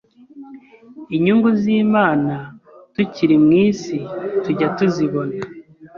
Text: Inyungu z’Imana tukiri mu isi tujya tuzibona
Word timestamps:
Inyungu 1.15 1.49
z’Imana 1.61 2.35
tukiri 2.93 3.35
mu 3.45 3.51
isi 3.67 3.97
tujya 4.43 4.67
tuzibona 4.77 5.35